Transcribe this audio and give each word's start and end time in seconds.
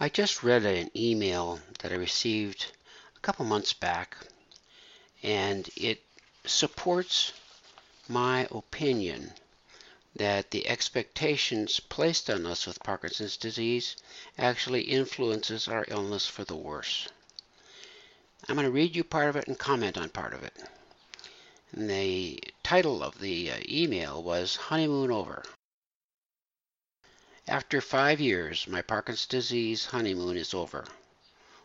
I 0.00 0.08
just 0.08 0.44
read 0.44 0.64
an 0.64 0.92
email 0.94 1.58
that 1.80 1.90
I 1.90 1.96
received 1.96 2.66
a 3.16 3.20
couple 3.20 3.44
months 3.44 3.72
back, 3.72 4.16
and 5.24 5.68
it 5.76 6.04
supports 6.44 7.32
my 8.06 8.46
opinion 8.52 9.32
that 10.14 10.52
the 10.52 10.68
expectations 10.68 11.80
placed 11.80 12.30
on 12.30 12.46
us 12.46 12.64
with 12.64 12.82
Parkinson's 12.84 13.36
disease 13.36 13.96
actually 14.38 14.82
influences 14.82 15.66
our 15.66 15.84
illness 15.88 16.28
for 16.28 16.44
the 16.44 16.54
worse. 16.54 17.08
I'm 18.48 18.54
going 18.54 18.66
to 18.66 18.70
read 18.70 18.94
you 18.94 19.02
part 19.02 19.28
of 19.28 19.34
it 19.34 19.48
and 19.48 19.58
comment 19.58 19.98
on 19.98 20.10
part 20.10 20.32
of 20.32 20.44
it. 20.44 20.56
And 21.72 21.90
the 21.90 22.40
title 22.62 23.02
of 23.02 23.18
the 23.18 23.50
uh, 23.50 23.56
email 23.68 24.22
was 24.22 24.54
Honeymoon 24.54 25.10
Over. 25.10 25.42
After 27.50 27.80
five 27.80 28.20
years, 28.20 28.66
my 28.68 28.82
Parkinson's 28.82 29.24
disease 29.24 29.86
honeymoon 29.86 30.36
is 30.36 30.52
over. 30.52 30.84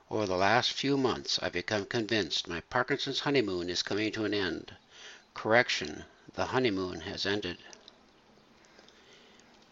Over 0.10 0.26
the 0.26 0.38
last 0.38 0.72
few 0.72 0.96
months, 0.96 1.40
I've 1.42 1.52
become 1.52 1.86
convinced 1.86 2.48
my 2.48 2.62
Parkinson's 2.62 3.20
honeymoon 3.20 3.70
is 3.70 3.84
coming 3.84 4.10
to 4.14 4.24
an 4.24 4.34
end. 4.34 4.78
Correction, 5.34 6.06
the 6.36 6.46
honeymoon 6.46 7.02
has 7.02 7.26
ended. 7.26 7.58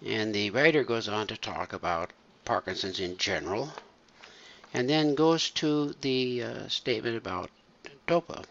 And 0.05 0.35
the 0.35 0.49
writer 0.49 0.83
goes 0.83 1.07
on 1.07 1.27
to 1.27 1.37
talk 1.37 1.71
about 1.71 2.11
Parkinson's 2.43 2.99
in 2.99 3.15
general, 3.15 3.73
and 4.73 4.89
then 4.89 5.15
goes 5.15 5.49
to 5.51 5.95
the 6.01 6.43
uh, 6.43 6.67
statement 6.67 7.15
about 7.15 7.49
DOPA. 8.05 8.43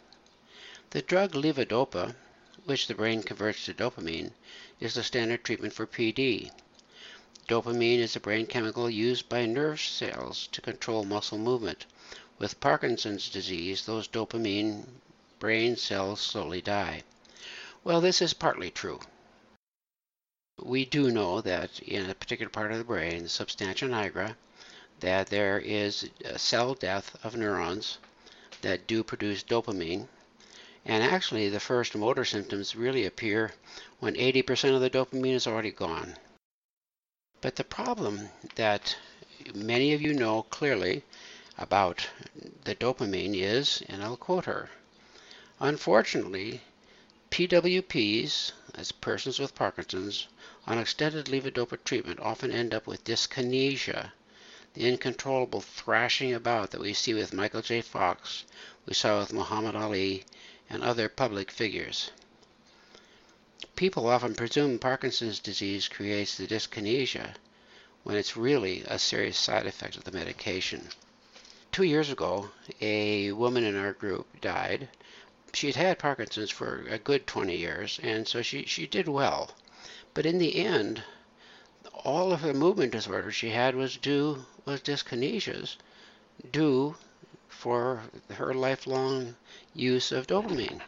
The 0.93 1.03
drug 1.03 1.33
levodopa, 1.33 2.17
which 2.65 2.87
the 2.87 2.95
brain 2.95 3.23
converts 3.23 3.67
to 3.67 3.75
dopamine, 3.75 4.33
is 4.81 4.95
the 4.95 5.03
standard 5.03 5.45
treatment 5.45 5.75
for 5.75 5.87
PD. 5.87 6.51
Dopamine 7.51 7.99
is 7.99 8.15
a 8.15 8.21
brain 8.21 8.47
chemical 8.47 8.89
used 8.89 9.29
by 9.29 9.45
nerve 9.45 9.81
cells 9.81 10.49
to 10.53 10.61
control 10.61 11.03
muscle 11.03 11.37
movement. 11.37 11.85
With 12.39 12.61
Parkinson's 12.61 13.29
disease, 13.29 13.85
those 13.85 14.07
dopamine 14.07 14.87
brain 15.41 15.75
cells 15.75 16.21
slowly 16.21 16.61
die. 16.61 17.03
Well, 17.83 18.01
this 18.01 18.23
is 18.23 18.35
partly 18.35 18.71
true. 18.71 19.01
We 20.63 20.85
do 20.85 21.11
know 21.11 21.41
that 21.41 21.81
in 21.81 22.09
a 22.09 22.15
particular 22.15 22.49
part 22.49 22.71
of 22.71 22.79
the 22.79 22.85
brain, 22.85 23.25
the 23.25 23.29
substantia 23.29 23.87
nigra, 23.87 24.37
that 25.01 25.27
there 25.27 25.59
is 25.59 26.09
a 26.25 26.39
cell 26.39 26.75
death 26.75 27.19
of 27.25 27.35
neurons 27.35 27.99
that 28.61 28.87
do 28.87 29.03
produce 29.03 29.43
dopamine. 29.43 30.07
And 30.85 31.03
actually, 31.03 31.49
the 31.49 31.59
first 31.59 31.97
motor 31.97 32.25
symptoms 32.25 32.77
really 32.77 33.07
appear 33.07 33.55
when 33.99 34.15
80% 34.15 34.77
of 34.77 34.81
the 34.81 34.89
dopamine 34.89 35.35
is 35.35 35.49
already 35.49 35.73
gone. 35.73 36.15
But 37.43 37.57
the 37.57 37.65
problem 37.65 38.29
that 38.57 38.99
many 39.55 39.95
of 39.95 40.03
you 40.03 40.13
know 40.13 40.43
clearly 40.43 41.05
about 41.57 42.07
the 42.65 42.75
dopamine 42.75 43.35
is, 43.35 43.83
and 43.89 44.03
I'll 44.05 44.19
quote 44.19 44.45
her, 44.45 44.69
unfortunately, 45.59 46.61
PWPs, 47.31 48.53
as 48.75 48.93
persons 48.93 49.39
with 49.39 49.55
Parkinson's, 49.55 50.27
on 50.67 50.77
extended 50.77 51.31
levodopa 51.31 51.79
treatment 51.83 52.21
often 52.21 52.51
end 52.53 52.75
up 52.75 52.87
with 52.87 53.05
dyskinesia, 53.05 54.13
the 54.75 54.87
uncontrollable 54.87 55.63
thrashing 55.63 56.35
about 56.35 56.73
that 56.73 56.81
we 56.83 56.93
see 56.93 57.15
with 57.15 57.33
Michael 57.33 57.63
J. 57.63 57.81
Fox, 57.81 58.45
we 58.85 58.93
saw 58.93 59.19
with 59.19 59.33
Muhammad 59.33 59.75
Ali, 59.75 60.27
and 60.69 60.83
other 60.83 61.09
public 61.09 61.51
figures. 61.51 62.11
People 63.77 64.07
often 64.09 64.35
presume 64.35 64.79
Parkinson's 64.79 65.39
disease 65.39 65.87
creates 65.87 66.37
the 66.37 66.47
dyskinesia 66.47 67.35
when 68.05 68.17
it's 68.17 68.35
really 68.35 68.83
a 68.87 68.99
serious 68.99 69.37
side 69.37 69.67
effect 69.67 69.97
of 69.97 70.05
the 70.05 70.13
medication. 70.13 70.89
Two 71.71 71.83
years 71.83 72.09
ago, 72.11 72.51
a 72.81 73.33
woman 73.33 73.65
in 73.65 73.77
our 73.77 73.93
group 73.93 74.41
died. 74.41 74.89
She 75.53 75.67
had 75.67 75.77
had 75.77 75.99
Parkinson's 75.99 76.51
for 76.51 76.87
a 76.89 76.99
good 76.99 77.27
20 77.27 77.55
years, 77.55 78.01
and 78.03 78.27
so 78.27 78.41
she, 78.41 78.65
she 78.65 78.87
did 78.87 79.07
well. 79.09 79.51
But 80.15 80.25
in 80.25 80.39
the 80.39 80.57
end, 80.57 81.05
all 82.03 82.33
of 82.33 82.41
the 82.41 82.55
movement 82.55 82.93
disorder 82.93 83.31
she 83.31 83.51
had 83.51 83.75
was 83.75 83.99
due 83.99 84.47
was 84.65 84.81
dyskinesias 84.81 85.77
due 86.51 86.97
for 87.49 88.05
her 88.31 88.55
lifelong 88.55 89.37
use 89.75 90.13
of 90.13 90.27
dopamine. 90.27 90.81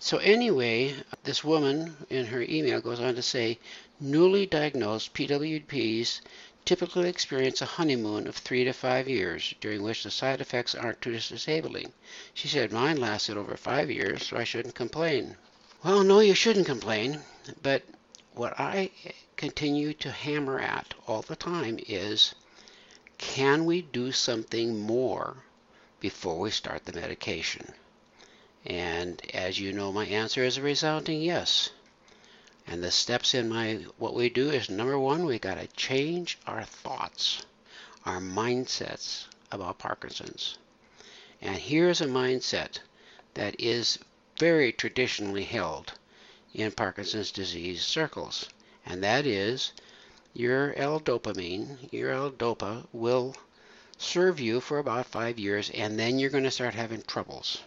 So 0.00 0.18
anyway, 0.18 0.96
this 1.22 1.44
woman 1.44 1.96
in 2.10 2.26
her 2.26 2.42
email 2.42 2.80
goes 2.80 3.00
on 3.00 3.14
to 3.14 3.22
say, 3.22 3.58
newly 4.00 4.44
diagnosed 4.44 5.14
PWPs 5.14 6.20
typically 6.64 7.08
experience 7.08 7.60
a 7.62 7.66
honeymoon 7.66 8.26
of 8.26 8.36
three 8.36 8.64
to 8.64 8.72
five 8.72 9.08
years, 9.08 9.54
during 9.60 9.82
which 9.82 10.02
the 10.02 10.10
side 10.10 10.40
effects 10.40 10.74
aren't 10.74 11.00
too 11.00 11.12
disabling. 11.12 11.92
She 12.32 12.48
said 12.48 12.72
mine 12.72 12.96
lasted 12.96 13.36
over 13.36 13.56
five 13.56 13.90
years, 13.90 14.26
so 14.26 14.36
I 14.36 14.44
shouldn't 14.44 14.74
complain. 14.74 15.36
Well, 15.84 16.02
no, 16.02 16.20
you 16.20 16.34
shouldn't 16.34 16.66
complain, 16.66 17.20
but 17.62 17.82
what 18.32 18.58
I 18.58 18.90
continue 19.36 19.92
to 19.94 20.10
hammer 20.10 20.58
at 20.58 20.94
all 21.06 21.22
the 21.22 21.36
time 21.36 21.78
is, 21.86 22.34
can 23.18 23.64
we 23.64 23.82
do 23.82 24.10
something 24.10 24.80
more 24.80 25.44
before 26.00 26.38
we 26.38 26.50
start 26.50 26.84
the 26.84 26.92
medication? 26.92 27.74
And 28.66 29.20
as 29.34 29.58
you 29.60 29.72
know, 29.72 29.92
my 29.92 30.06
answer 30.06 30.42
is 30.42 30.56
a 30.56 30.62
resounding 30.62 31.20
yes. 31.20 31.70
And 32.66 32.82
the 32.82 32.90
steps 32.90 33.34
in 33.34 33.48
my 33.48 33.84
what 33.98 34.14
we 34.14 34.30
do 34.30 34.48
is 34.50 34.70
number 34.70 34.98
one, 34.98 35.26
we 35.26 35.38
got 35.38 35.58
to 35.58 35.66
change 35.66 36.38
our 36.46 36.64
thoughts, 36.64 37.44
our 38.06 38.20
mindsets 38.20 39.26
about 39.52 39.78
Parkinson's. 39.78 40.56
And 41.42 41.56
here's 41.56 42.00
a 42.00 42.06
mindset 42.06 42.78
that 43.34 43.54
is 43.60 43.98
very 44.38 44.72
traditionally 44.72 45.44
held 45.44 45.92
in 46.54 46.72
Parkinson's 46.72 47.32
disease 47.32 47.82
circles, 47.82 48.48
and 48.86 49.02
that 49.02 49.26
is 49.26 49.72
your 50.32 50.74
L-dopamine, 50.76 51.92
your 51.92 52.12
L-dopa 52.12 52.86
will 52.92 53.36
serve 53.98 54.40
you 54.40 54.60
for 54.60 54.78
about 54.78 55.06
five 55.06 55.38
years, 55.38 55.70
and 55.70 55.98
then 55.98 56.18
you're 56.18 56.30
going 56.30 56.44
to 56.44 56.50
start 56.50 56.74
having 56.74 57.02
troubles. 57.02 57.58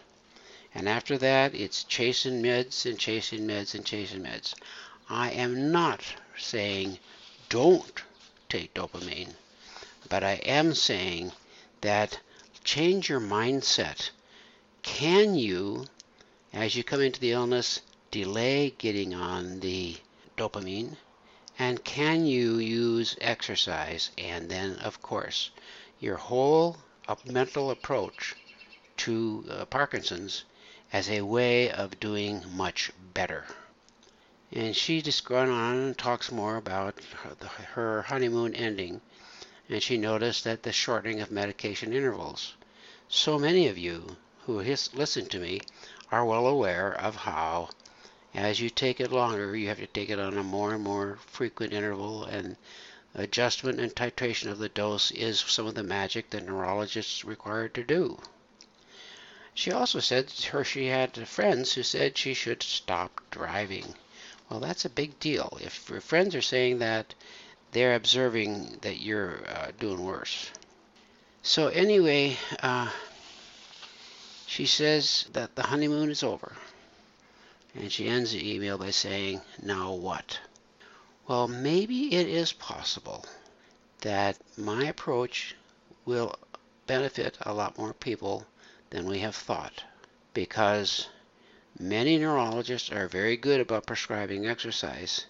And 0.74 0.88
after 0.88 1.18
that, 1.18 1.54
it's 1.54 1.82
chasing 1.82 2.42
meds 2.42 2.84
and 2.84 2.98
chasing 2.98 3.46
meds 3.48 3.74
and 3.74 3.84
chasing 3.84 4.22
meds. 4.22 4.54
I 5.08 5.30
am 5.30 5.72
not 5.72 6.04
saying 6.36 6.98
don't 7.48 8.02
take 8.48 8.74
dopamine, 8.74 9.34
but 10.08 10.22
I 10.22 10.34
am 10.34 10.74
saying 10.74 11.32
that 11.80 12.20
change 12.64 13.08
your 13.08 13.20
mindset. 13.20 14.10
Can 14.82 15.34
you, 15.34 15.86
as 16.52 16.76
you 16.76 16.84
come 16.84 17.00
into 17.00 17.18
the 17.18 17.32
illness, 17.32 17.80
delay 18.10 18.74
getting 18.78 19.14
on 19.14 19.60
the 19.60 19.96
dopamine? 20.36 20.96
And 21.58 21.82
can 21.82 22.26
you 22.26 22.58
use 22.58 23.16
exercise? 23.20 24.10
And 24.16 24.48
then, 24.48 24.76
of 24.76 25.02
course, 25.02 25.50
your 25.98 26.16
whole 26.16 26.76
mental 27.24 27.70
approach 27.70 28.36
to 28.98 29.44
uh, 29.50 29.64
Parkinson's 29.64 30.44
as 30.92 31.10
a 31.10 31.20
way 31.20 31.70
of 31.70 32.00
doing 32.00 32.42
much 32.54 32.90
better. 33.12 33.44
And 34.50 34.74
she 34.74 35.02
just 35.02 35.24
goes 35.26 35.48
on 35.48 35.76
and 35.76 35.98
talks 35.98 36.32
more 36.32 36.56
about 36.56 36.98
her 37.74 38.02
honeymoon 38.02 38.54
ending, 38.54 39.02
and 39.68 39.82
she 39.82 39.98
noticed 39.98 40.44
that 40.44 40.62
the 40.62 40.72
shortening 40.72 41.20
of 41.20 41.30
medication 41.30 41.92
intervals. 41.92 42.54
So 43.08 43.38
many 43.38 43.68
of 43.68 43.76
you 43.76 44.16
who 44.46 44.60
listen 44.60 45.26
to 45.26 45.38
me 45.38 45.60
are 46.10 46.24
well 46.24 46.46
aware 46.46 46.94
of 46.94 47.16
how, 47.16 47.68
as 48.32 48.60
you 48.60 48.70
take 48.70 48.98
it 48.98 49.12
longer, 49.12 49.54
you 49.54 49.68
have 49.68 49.80
to 49.80 49.86
take 49.86 50.08
it 50.08 50.18
on 50.18 50.38
a 50.38 50.42
more 50.42 50.72
and 50.72 50.82
more 50.82 51.18
frequent 51.26 51.74
interval, 51.74 52.24
and 52.24 52.56
adjustment 53.14 53.78
and 53.78 53.94
titration 53.94 54.50
of 54.50 54.58
the 54.58 54.70
dose 54.70 55.10
is 55.10 55.40
some 55.40 55.66
of 55.66 55.74
the 55.74 55.82
magic 55.82 56.30
that 56.30 56.46
neurologists 56.46 57.26
require 57.26 57.68
to 57.68 57.84
do. 57.84 58.18
She 59.60 59.72
also 59.72 59.98
said 59.98 60.30
her 60.52 60.62
she 60.62 60.86
had 60.86 61.26
friends 61.26 61.72
who 61.72 61.82
said 61.82 62.16
she 62.16 62.32
should 62.32 62.62
stop 62.62 63.20
driving. 63.32 63.96
Well, 64.48 64.60
that's 64.60 64.84
a 64.84 64.88
big 64.88 65.18
deal. 65.18 65.58
If 65.60 65.90
your 65.90 66.00
friends 66.00 66.36
are 66.36 66.40
saying 66.40 66.78
that, 66.78 67.12
they're 67.72 67.96
observing 67.96 68.78
that 68.82 69.00
you're 69.00 69.42
uh, 69.48 69.72
doing 69.76 70.04
worse. 70.04 70.52
So 71.42 71.66
anyway, 71.66 72.36
uh, 72.62 72.92
she 74.46 74.64
says 74.64 75.26
that 75.32 75.56
the 75.56 75.64
honeymoon 75.64 76.12
is 76.12 76.22
over. 76.22 76.52
And 77.74 77.90
she 77.90 78.06
ends 78.06 78.30
the 78.30 78.54
email 78.54 78.78
by 78.78 78.90
saying, 78.90 79.40
now 79.60 79.92
what? 79.92 80.38
Well, 81.26 81.48
maybe 81.48 82.14
it 82.14 82.28
is 82.28 82.52
possible 82.52 83.26
that 84.02 84.38
my 84.56 84.84
approach 84.84 85.56
will 86.04 86.38
benefit 86.86 87.36
a 87.40 87.52
lot 87.52 87.76
more 87.76 87.92
people 87.92 88.46
than 88.90 89.06
we 89.06 89.18
have 89.18 89.36
thought 89.36 89.84
because 90.34 91.08
many 91.78 92.16
neurologists 92.18 92.90
are 92.90 93.08
very 93.08 93.36
good 93.36 93.60
about 93.60 93.86
prescribing 93.86 94.46
exercise, 94.46 95.26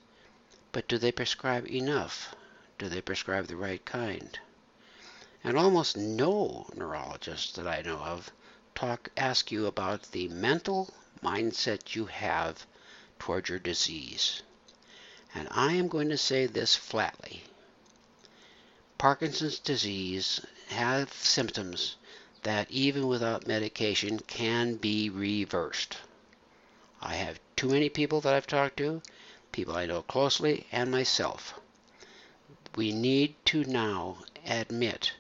but 0.73 0.87
do 0.87 0.99
they 0.99 1.11
prescribe 1.11 1.67
enough? 1.67 2.35
Do 2.79 2.89
they 2.89 3.01
prescribe 3.01 3.47
the 3.47 3.57
right 3.57 3.85
kind? 3.85 4.39
And 5.43 5.57
almost 5.57 5.97
no 5.97 6.69
neurologist 6.75 7.57
that 7.57 7.67
I 7.67 7.83
know 7.83 7.99
of 7.99 8.31
talk 8.75 9.11
ask 9.17 9.51
you 9.51 9.67
about 9.67 10.13
the 10.13 10.29
mental 10.29 10.95
mindset 11.23 11.95
you 11.95 12.07
have 12.07 12.67
toward 13.19 13.49
your 13.49 13.59
disease. 13.59 14.43
And 15.35 15.49
I 15.51 15.73
am 15.73 15.89
going 15.89 16.09
to 16.11 16.19
say 16.19 16.47
this 16.47 16.77
flatly. 16.77 17.45
Parkinson's 18.99 19.59
disease 19.59 20.41
have 20.69 21.13
symptoms 21.13 21.97
that 22.43 22.71
even 22.71 23.07
without 23.07 23.47
medication 23.47 24.19
can 24.21 24.77
be 24.77 25.11
reversed. 25.11 25.99
I 27.01 27.15
have 27.17 27.41
too 27.57 27.69
many 27.69 27.89
people 27.89 28.21
that 28.21 28.35
I've 28.35 28.47
talked 28.47 28.77
to, 28.79 29.03
people 29.53 29.77
I 29.77 29.87
know 29.87 30.03
closely, 30.03 30.67
and 30.71 30.91
myself. 30.91 31.55
We 32.77 32.93
need 32.93 33.35
to 33.47 33.65
now 33.65 34.19
admit 34.45 35.13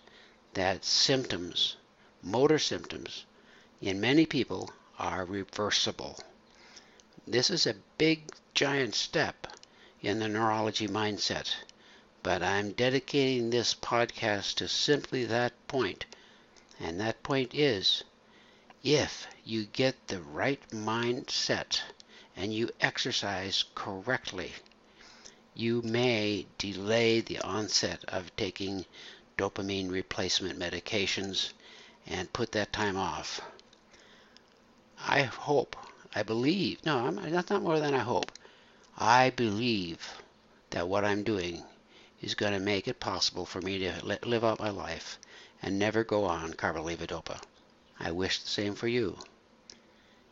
that 0.54 0.84
symptoms, 0.84 1.76
motor 2.22 2.58
symptoms, 2.58 3.24
in 3.80 4.00
many 4.00 4.26
people 4.26 4.70
are 4.98 5.24
reversible. 5.24 6.18
This 7.26 7.50
is 7.50 7.66
a 7.66 7.76
big, 7.96 8.32
giant 8.54 8.94
step 8.94 9.46
in 10.00 10.18
the 10.18 10.28
neurology 10.28 10.88
mindset, 10.88 11.54
but 12.22 12.42
I'm 12.42 12.72
dedicating 12.72 13.50
this 13.50 13.74
podcast 13.74 14.54
to 14.56 14.68
simply 14.68 15.24
that 15.24 15.52
point, 15.68 16.06
and 16.80 17.00
that 17.00 17.22
point 17.22 17.54
is 17.54 18.04
if 18.84 19.26
you 19.44 19.64
get 19.64 20.06
the 20.06 20.22
right 20.22 20.62
mindset 20.70 21.80
and 22.36 22.54
you 22.54 22.70
exercise 22.80 23.64
correctly, 23.74 24.52
you 25.54 25.82
may 25.82 26.46
delay 26.56 27.20
the 27.20 27.40
onset 27.40 28.04
of 28.06 28.34
taking 28.36 28.86
dopamine 29.36 29.90
replacement 29.90 30.56
medications 30.58 31.52
and 32.06 32.32
put 32.32 32.52
that 32.52 32.72
time 32.72 32.96
off. 32.96 33.40
I 35.00 35.22
hope, 35.22 35.74
I 36.14 36.22
believe, 36.22 36.84
no, 36.86 36.98
I'm, 36.98 37.16
that's 37.32 37.50
not 37.50 37.62
more 37.62 37.80
than 37.80 37.94
I 37.94 37.98
hope. 37.98 38.30
I 38.96 39.30
believe 39.30 40.22
that 40.70 40.88
what 40.88 41.04
I'm 41.04 41.24
doing 41.24 41.64
is 42.22 42.34
going 42.34 42.52
to 42.52 42.60
make 42.60 42.86
it 42.86 43.00
possible 43.00 43.46
for 43.46 43.60
me 43.60 43.78
to 43.78 44.18
live 44.24 44.44
out 44.44 44.60
my 44.60 44.70
life 44.70 45.18
and 45.62 45.78
never 45.78 46.04
go 46.04 46.24
on 46.24 46.52
carbidopa. 46.54 47.40
I 48.00 48.12
wish 48.12 48.40
the 48.40 48.48
same 48.48 48.74
for 48.74 48.88
you. 48.88 49.18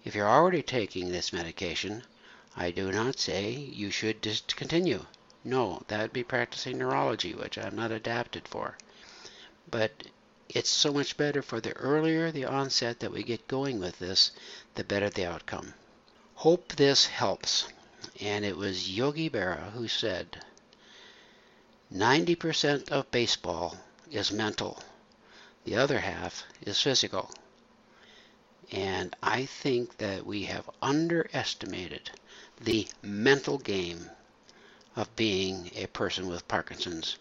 If 0.05 0.15
you're 0.15 0.29
already 0.29 0.63
taking 0.63 1.11
this 1.11 1.33
medication, 1.33 2.05
I 2.57 2.71
do 2.71 2.93
not 2.93 3.19
say 3.19 3.51
you 3.51 3.91
should 3.91 4.21
discontinue. 4.21 5.05
No, 5.43 5.83
that 5.89 6.01
would 6.01 6.13
be 6.13 6.25
practicing 6.25 6.79
neurology, 6.79 7.35
which 7.35 7.59
I'm 7.59 7.75
not 7.75 7.91
adapted 7.91 8.47
for. 8.47 8.79
But 9.71 10.05
it's 10.49 10.71
so 10.71 10.93
much 10.93 11.17
better 11.17 11.43
for 11.43 11.61
the 11.61 11.73
earlier 11.73 12.31
the 12.31 12.45
onset 12.45 13.01
that 13.01 13.11
we 13.13 13.25
get 13.25 13.49
going 13.49 13.81
with 13.81 13.99
this, 13.99 14.31
the 14.77 14.85
better 14.85 15.11
the 15.11 15.27
outcome. 15.27 15.75
Hope 16.37 16.77
this 16.77 17.07
helps. 17.07 17.67
And 18.21 18.45
it 18.45 18.57
was 18.57 18.89
Yogi 18.89 19.29
Berra 19.29 19.73
who 19.73 19.89
said, 19.89 20.41
90% 21.93 22.91
of 22.91 23.11
baseball 23.11 23.77
is 24.11 24.31
mental. 24.31 24.83
The 25.67 25.77
other 25.77 25.99
half 25.99 26.45
is 26.63 26.81
physical. 26.81 27.33
And 28.71 29.17
I 29.21 29.47
think 29.47 29.99
that 29.99 30.25
we 30.25 30.45
have 30.45 30.71
underestimated 30.81 32.13
the 32.61 32.87
mental 33.03 33.59
game 33.59 34.09
of 34.95 35.15
being 35.17 35.73
a 35.75 35.87
person 35.87 36.29
with 36.29 36.47
Parkinson's, 36.47 37.17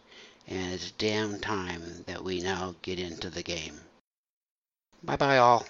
and 0.47 0.74
it's 0.74 0.92
damn 0.92 1.39
time 1.39 2.03
that 2.06 2.24
we 2.24 2.39
now 2.39 2.75
get 2.83 3.00
into 3.00 3.31
the 3.31 3.42
game. 3.42 3.81
Bye 5.01 5.18
bye, 5.18 5.39
all. 5.39 5.65